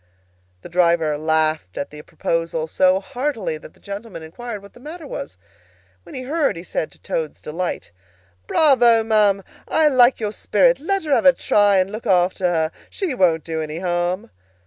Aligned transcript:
The 0.63 0.69
driver 0.69 1.15
laughed 1.15 1.77
at 1.77 1.91
the 1.91 2.01
proposal, 2.01 2.65
so 2.65 2.99
heartily 3.01 3.59
that 3.59 3.75
the 3.75 3.79
gentleman 3.79 4.23
inquired 4.23 4.63
what 4.63 4.73
the 4.73 4.79
matter 4.79 5.05
was. 5.05 5.37
When 6.01 6.15
he 6.15 6.23
heard, 6.23 6.57
he 6.57 6.63
said, 6.63 6.91
to 6.93 6.97
Toad's 6.99 7.39
delight, 7.39 7.91
"Bravo, 8.47 9.03
ma'am! 9.03 9.43
I 9.67 9.89
like 9.89 10.19
your 10.19 10.31
spirit. 10.31 10.79
Let 10.79 11.03
her 11.03 11.13
have 11.13 11.27
a 11.27 11.33
try, 11.33 11.77
and 11.77 11.91
look 11.91 12.07
after 12.07 12.45
her. 12.45 12.71
She 12.89 13.13
won't 13.13 13.43
do 13.43 13.61
any 13.61 13.77
harm." 13.77 14.31